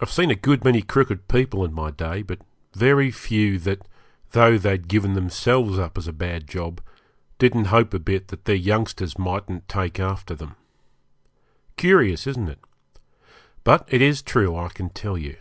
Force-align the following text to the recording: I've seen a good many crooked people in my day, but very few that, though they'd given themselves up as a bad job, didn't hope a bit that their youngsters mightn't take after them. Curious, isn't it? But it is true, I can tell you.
I've 0.00 0.10
seen 0.10 0.30
a 0.30 0.34
good 0.34 0.64
many 0.64 0.80
crooked 0.80 1.28
people 1.28 1.62
in 1.62 1.74
my 1.74 1.90
day, 1.90 2.22
but 2.22 2.38
very 2.72 3.10
few 3.10 3.58
that, 3.58 3.86
though 4.30 4.56
they'd 4.56 4.88
given 4.88 5.12
themselves 5.12 5.78
up 5.78 5.98
as 5.98 6.08
a 6.08 6.14
bad 6.14 6.48
job, 6.48 6.80
didn't 7.38 7.66
hope 7.66 7.92
a 7.92 7.98
bit 7.98 8.28
that 8.28 8.46
their 8.46 8.56
youngsters 8.56 9.18
mightn't 9.18 9.68
take 9.68 10.00
after 10.00 10.34
them. 10.34 10.56
Curious, 11.76 12.26
isn't 12.26 12.48
it? 12.48 12.60
But 13.64 13.86
it 13.92 14.00
is 14.00 14.22
true, 14.22 14.56
I 14.56 14.70
can 14.70 14.88
tell 14.88 15.18
you. 15.18 15.36